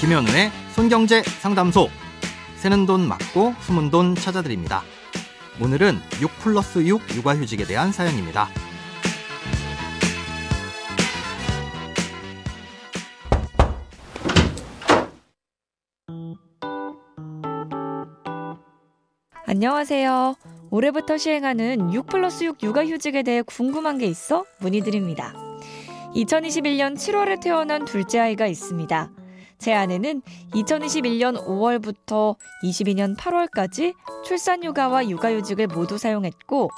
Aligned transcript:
김현우의 0.00 0.50
손경제 0.72 1.22
상담소. 1.22 1.88
새는 2.56 2.84
돈 2.84 3.08
맞고 3.08 3.54
숨은 3.60 3.90
돈 3.90 4.14
찾아드립니다. 4.14 4.82
오늘은 5.58 5.98
6 6.20 6.38
플러스 6.40 6.86
6 6.86 7.00
육아휴직에 7.16 7.64
대한 7.64 7.92
사연입니다. 7.92 8.48
안녕하세요. 19.46 20.34
올해부터 20.68 21.16
시행하는 21.16 21.94
6 21.94 22.06
플러스 22.06 22.44
6 22.44 22.62
육아휴직에 22.62 23.22
대해 23.22 23.40
궁금한 23.40 23.96
게 23.96 24.04
있어 24.04 24.44
문의드립니다. 24.58 25.32
2021년 26.14 26.96
7월에 26.96 27.40
태어난 27.40 27.86
둘째 27.86 28.18
아이가 28.18 28.46
있습니다. 28.46 29.10
제 29.58 29.72
아내는 29.72 30.22
2021년 30.52 31.44
5월부터 31.44 32.36
22년 32.62 33.16
8월까지 33.16 33.94
출산휴가와 34.24 35.08
육아휴직을 35.08 35.68
모두 35.68 35.98
사용했고, 35.98 36.70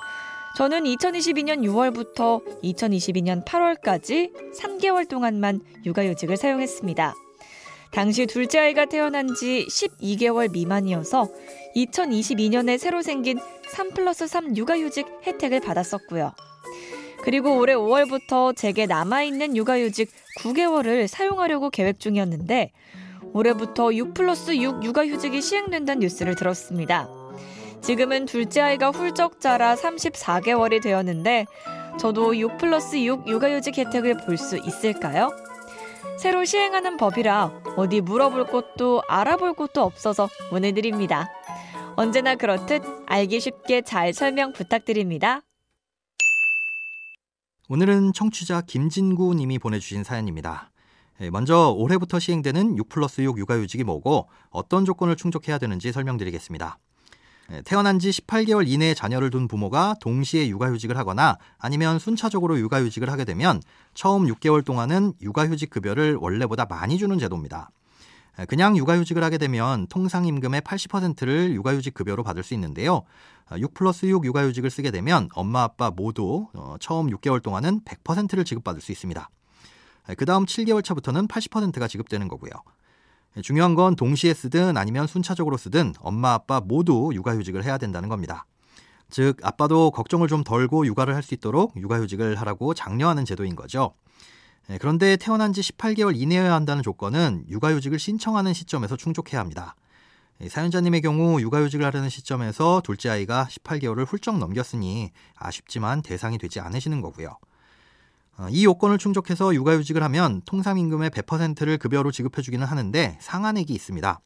저는 0.56 0.84
2022년 0.84 1.60
6월부터 1.60 2.42
2022년 2.62 3.44
8월까지 3.44 4.32
3개월 4.54 5.08
동안만 5.08 5.60
육아휴직을 5.84 6.36
사용했습니다. 6.36 7.14
당시 7.90 8.26
둘째 8.26 8.58
아이가 8.58 8.84
태어난 8.84 9.34
지 9.34 9.66
12개월 9.68 10.50
미만이어서 10.50 11.28
2022년에 11.76 12.76
새로 12.78 13.02
생긴 13.02 13.38
3 13.70 13.90
플러스 13.90 14.26
3 14.26 14.56
육아휴직 14.56 15.06
혜택을 15.26 15.60
받았었고요. 15.60 16.32
그리고 17.28 17.58
올해 17.58 17.74
5월부터 17.74 18.56
제게 18.56 18.86
남아있는 18.86 19.54
육아휴직 19.54 20.10
9개월을 20.40 21.06
사용하려고 21.06 21.68
계획 21.68 22.00
중이었는데 22.00 22.72
올해부터 23.34 23.92
6 23.92 24.14
플러스 24.14 24.56
6 24.56 24.82
육아휴직이 24.82 25.42
시행된다는 25.42 26.00
뉴스를 26.00 26.36
들었습니다. 26.36 27.06
지금은 27.82 28.24
둘째 28.24 28.62
아이가 28.62 28.92
훌쩍 28.92 29.42
자라 29.42 29.74
34개월이 29.74 30.82
되었는데 30.82 31.44
저도 32.00 32.34
6 32.34 32.56
플러스 32.56 32.96
6 32.96 33.28
육아휴직 33.28 33.76
혜택을 33.76 34.16
볼 34.24 34.38
수 34.38 34.56
있을까요? 34.56 35.28
새로 36.16 36.46
시행하는 36.46 36.96
법이라 36.96 37.64
어디 37.76 38.00
물어볼 38.00 38.46
곳도 38.46 39.02
알아볼 39.06 39.52
곳도 39.52 39.82
없어서 39.82 40.30
문의드립니다. 40.50 41.30
언제나 41.94 42.36
그렇듯 42.36 42.82
알기 43.04 43.38
쉽게 43.38 43.82
잘 43.82 44.14
설명 44.14 44.54
부탁드립니다. 44.54 45.42
오늘은 47.70 48.14
청취자 48.14 48.62
김진구 48.62 49.34
님이 49.34 49.58
보내주신 49.58 50.02
사연입니다. 50.02 50.70
예, 51.20 51.28
먼저 51.28 51.68
올해부터 51.76 52.18
시행되는 52.18 52.78
6 52.78 52.88
플러스 52.88 53.20
6 53.20 53.36
육아휴직이 53.36 53.84
뭐고 53.84 54.26
어떤 54.48 54.86
조건을 54.86 55.16
충족해야 55.16 55.58
되는지 55.58 55.92
설명드리겠습니다. 55.92 56.78
예, 57.52 57.62
태어난 57.66 57.98
지 57.98 58.08
18개월 58.08 58.66
이내에 58.66 58.94
자녀를 58.94 59.28
둔 59.28 59.48
부모가 59.48 59.96
동시에 60.00 60.48
육아휴직을 60.48 60.96
하거나 60.96 61.36
아니면 61.58 61.98
순차적으로 61.98 62.58
육아휴직을 62.58 63.10
하게 63.10 63.26
되면 63.26 63.60
처음 63.92 64.26
6개월 64.26 64.64
동안은 64.64 65.12
육아휴직 65.20 65.68
급여를 65.68 66.16
원래보다 66.16 66.64
많이 66.64 66.96
주는 66.96 67.18
제도입니다. 67.18 67.70
예, 68.38 68.44
그냥 68.44 68.76
육아휴직을 68.76 69.22
하게 69.22 69.38
되면 69.38 69.86
통상 69.88 70.24
임금의 70.24 70.60
80%를 70.62 71.54
육아휴직 71.54 71.94
급여로 71.94 72.22
받을 72.22 72.42
수 72.42 72.54
있는데요. 72.54 73.02
6 73.56 73.70
아, 73.70 73.72
플러스 73.74 74.06
6 74.06 74.24
육아휴직을 74.24 74.70
쓰게 74.70 74.90
되면 74.90 75.28
엄마 75.34 75.62
아빠 75.62 75.90
모두 75.90 76.48
어, 76.54 76.76
처음 76.80 77.08
6개월 77.08 77.42
동안은 77.42 77.80
100%를 77.80 78.44
지급받을 78.44 78.80
수 78.80 78.92
있습니다. 78.92 79.28
예, 80.10 80.14
그 80.14 80.24
다음 80.24 80.44
7개월 80.46 80.84
차부터는 80.84 81.28
80%가 81.28 81.88
지급되는 81.88 82.28
거고요. 82.28 82.52
예, 83.36 83.42
중요한 83.42 83.74
건 83.74 83.96
동시에 83.96 84.34
쓰든 84.34 84.76
아니면 84.76 85.06
순차적으로 85.06 85.56
쓰든 85.56 85.94
엄마 86.00 86.32
아빠 86.34 86.60
모두 86.60 87.10
육아휴직을 87.12 87.64
해야 87.64 87.78
된다는 87.78 88.08
겁니다. 88.08 88.44
즉 89.10 89.38
아빠도 89.42 89.90
걱정을 89.90 90.28
좀 90.28 90.44
덜고 90.44 90.84
육아를 90.86 91.14
할 91.14 91.22
수 91.22 91.34
있도록 91.34 91.74
육아휴직을 91.76 92.36
하라고 92.36 92.74
장려하는 92.74 93.24
제도인 93.24 93.56
거죠. 93.56 93.94
네, 94.68 94.76
그런데 94.76 95.16
태어난 95.16 95.54
지 95.54 95.62
18개월 95.62 96.14
이내여야 96.14 96.52
한다는 96.52 96.82
조건은 96.82 97.46
육아휴직을 97.48 97.98
신청하는 97.98 98.52
시점에서 98.52 98.96
충족해야 98.96 99.40
합니다. 99.40 99.74
사연자님의 100.46 101.00
경우 101.00 101.40
육아휴직을 101.40 101.86
하려는 101.86 102.10
시점에서 102.10 102.82
둘째 102.84 103.08
아이가 103.08 103.48
18개월을 103.50 104.06
훌쩍 104.06 104.36
넘겼으니 104.36 105.10
아쉽지만 105.36 106.02
대상이 106.02 106.36
되지 106.36 106.60
않으시는 106.60 107.00
거고요. 107.00 107.38
어, 108.36 108.46
이 108.50 108.66
요건을 108.66 108.98
충족해서 108.98 109.54
육아휴직을 109.54 110.02
하면 110.02 110.42
통상임금의 110.44 111.10
100%를 111.10 111.78
급여로 111.78 112.12
지급해주기는 112.12 112.64
하는데 112.66 113.18
상한액이 113.22 113.72
있습니다. 113.72 114.20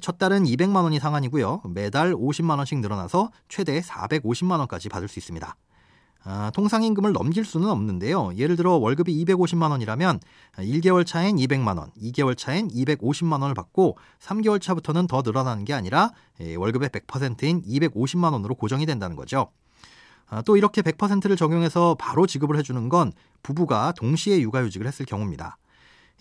첫 0.00 0.18
달은 0.18 0.44
200만 0.44 0.84
원이 0.84 1.00
상한이고요. 1.00 1.62
매달 1.74 2.14
50만 2.14 2.58
원씩 2.58 2.78
늘어나서 2.78 3.32
최대 3.48 3.80
450만 3.80 4.60
원까지 4.60 4.88
받을 4.88 5.08
수 5.08 5.18
있습니다. 5.18 5.56
아, 6.26 6.50
통상임금을 6.54 7.12
넘길 7.12 7.44
수는 7.44 7.68
없는데요. 7.68 8.32
예를 8.36 8.56
들어 8.56 8.76
월급이 8.76 9.24
250만 9.24 9.70
원이라면 9.70 10.20
1개월 10.56 11.04
차엔 11.06 11.36
200만 11.36 11.78
원, 11.78 11.90
2개월 12.02 12.36
차엔 12.36 12.68
250만 12.68 13.42
원을 13.42 13.54
받고 13.54 13.98
3개월 14.20 14.60
차부터는 14.60 15.06
더 15.06 15.20
늘어나는 15.22 15.66
게 15.66 15.74
아니라 15.74 16.12
예, 16.40 16.54
월급의 16.54 16.88
100%인 16.88 17.62
250만 17.62 18.32
원으로 18.32 18.54
고정이 18.54 18.86
된다는 18.86 19.16
거죠. 19.16 19.50
아, 20.26 20.40
또 20.42 20.56
이렇게 20.56 20.80
100%를 20.80 21.36
적용해서 21.36 21.96
바로 21.98 22.26
지급을 22.26 22.56
해주는 22.56 22.88
건 22.88 23.12
부부가 23.42 23.92
동시에 23.92 24.40
육아휴직을 24.40 24.86
했을 24.86 25.04
경우입니다. 25.04 25.58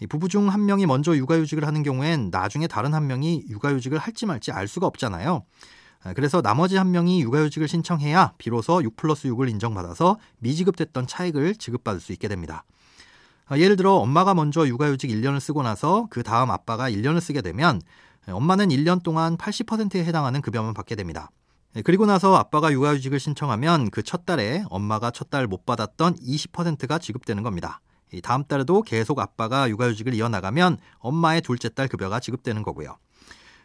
부부 0.09 0.28
중 0.28 0.50
한 0.50 0.66
명이 0.66 0.86
먼저 0.86 1.16
육아휴직을 1.16 1.66
하는 1.66 1.81
경우엔 1.81 2.30
나중에 2.30 2.68
다른 2.68 2.94
한 2.94 3.08
명이 3.08 3.46
육아휴직을 3.47 3.97
할지 3.97 4.25
말지 4.25 4.52
알 4.52 4.68
수가 4.68 4.86
없잖아요. 4.88 5.46
아, 6.03 6.14
그래서 6.14 6.41
나머지 6.41 6.75
한 6.75 6.91
명이 6.91 7.22
육아휴직을 7.22 7.68
신청해야 7.68 8.34
비로소 8.38 8.84
6 8.84 8.96
플러스 8.97 9.28
6을 9.30 9.50
인정받아서 9.50 10.18
미지급됐던 10.40 11.08
차익을 11.08 11.56
지급받을 11.56 12.02
수 12.02 12.12
있게 12.12 12.28
됩니다. 12.28 12.66
아, 13.46 13.58
예를 13.58 13.75
들어 13.75 13.96
엄마가 13.96 14.34
먼저 14.34 14.68
육아휴직 14.68 15.09
1년을 15.09 15.40
쓰고 15.40 15.63
나서 15.63 16.08
그 16.09 16.24
다음 16.24 16.52
아빠가 16.52 16.90
1년을 16.90 17.22
쓰게 17.22 17.42
되면 17.42 17.81
엄마는 18.28 18.69
1년 18.69 19.03
동안 19.03 19.38
80%에 19.38 20.03
해당하는 20.06 20.42
급여만 20.42 20.74
받게 20.74 20.96
됩니다. 20.96 21.30
네, 21.74 21.81
그리고 21.81 22.06
나서 22.06 22.36
아빠가 22.36 22.72
육아휴직을 22.72 23.19
신청하면 23.19 23.90
그 23.90 24.03
첫 24.03 24.25
달에 24.25 24.63
엄마가 24.69 25.12
첫 25.12 25.30
달 25.30 25.47
못 25.47 25.66
받았던 25.66 26.16
20%가 26.18 27.00
지급되는 27.00 27.44
겁니다. 27.44 27.81
다음 28.22 28.44
달에도 28.44 28.84
계속 28.84 29.19
아빠가 29.19 29.68
육아휴직을 29.69 30.13
이어나가면 30.13 30.78
엄마의 31.00 31.42
둘째 31.42 31.69
딸 31.69 31.88
급여가 31.88 32.19
지급되는 32.19 32.62
거고요. 32.62 32.96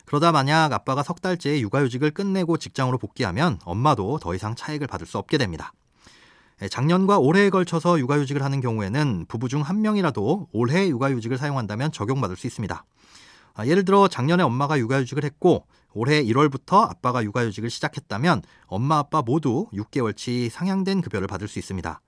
그러다 0.09 0.33
만약 0.33 0.73
아빠가 0.73 1.03
석 1.03 1.21
달째 1.21 1.61
육아휴직을 1.61 2.13
끝내고 2.13 2.57
직장으로 2.57 2.97
복귀하면 2.97 3.59
엄마도 3.67 4.19
더 4.19 4.35
이상 4.35 4.55
차익을 4.55 4.87
받을 4.87 5.07
수 5.07 5.19
없게 5.19 5.37
됩니다. 5.37 5.75
예, 6.63 6.69
작년과 6.69 7.19
올해에 7.19 7.51
걸쳐서 7.51 7.99
육아휴직을 7.99 8.43
하는 8.43 8.63
경우에는 8.63 9.27
부부 9.29 9.51
중 9.51 9.61
한 9.61 9.83
명이라도 9.83 10.49
올해 10.51 10.89
육아휴직을 10.89 11.37
사용한다면 11.37 11.93
적용받을 11.93 12.37
수 12.37 12.47
있습니다. 12.47 12.85
아, 13.53 13.67
예를 13.67 13.85
들어 13.85 14.09
작년에 14.09 14.43
엄마가 14.45 14.79
육아휴직을 14.79 15.25
했고 15.25 15.67
올해 15.93 16.25
1월부터 16.25 16.89
아빠가 16.89 17.23
육아휴직을 17.23 17.69
시작했다면 17.69 18.41
엄마 18.67 18.97
아빠 18.97 19.21
모두 19.21 19.67
6개월치 19.75 20.49
상향된 20.49 21.03
급여를 21.03 21.27
받을 21.27 21.49
수 21.49 21.59
있습니다. 21.59 22.01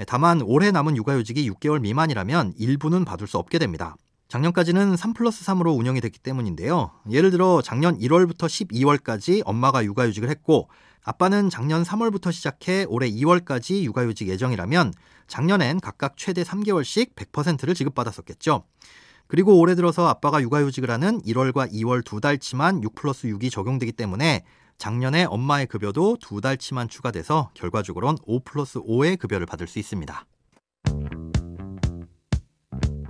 예, 0.00 0.04
다만 0.06 0.40
올해 0.40 0.70
남은 0.70 0.96
육아휴직이 0.96 1.50
6개월 1.50 1.80
미만이라면 1.80 2.54
일부는 2.56 3.04
받을 3.04 3.26
수 3.26 3.36
없게 3.36 3.58
됩니다. 3.58 3.96
작년까지는 4.28 4.96
3 4.96 5.14
플러스 5.14 5.42
3으로 5.46 5.76
운영이 5.78 6.02
됐기 6.02 6.18
때문인데요. 6.18 6.90
예를 7.10 7.30
들어 7.30 7.62
작년 7.62 7.98
1월부터 7.98 8.44
12월까지 8.44 9.40
엄마가 9.46 9.84
육아휴직을 9.84 10.28
했고 10.28 10.68
아빠는 11.02 11.48
작년 11.48 11.82
3월부터 11.82 12.30
시작해 12.30 12.84
올해 12.88 13.10
2월까지 13.10 13.82
육아휴직 13.84 14.28
예정이라면 14.28 14.92
작년엔 15.28 15.80
각각 15.80 16.18
최대 16.18 16.42
3개월씩 16.42 17.14
100%를 17.14 17.74
지급받았었겠죠. 17.74 18.64
그리고 19.28 19.58
올해 19.58 19.74
들어서 19.74 20.06
아빠가 20.08 20.42
육아휴직을 20.42 20.90
하는 20.90 21.22
1월과 21.22 21.72
2월 21.72 22.04
두 22.04 22.20
달치만 22.20 22.82
6 22.82 22.94
플러스 22.94 23.28
6이 23.28 23.50
적용되기 23.50 23.92
때문에 23.92 24.44
작년에 24.76 25.24
엄마의 25.24 25.66
급여도 25.66 26.18
두 26.20 26.42
달치만 26.42 26.88
추가돼서 26.88 27.50
결과적으로는 27.54 28.18
5 28.26 28.40
플러스 28.44 28.78
5의 28.78 29.18
급여를 29.18 29.46
받을 29.46 29.66
수 29.66 29.78
있습니다. 29.78 30.26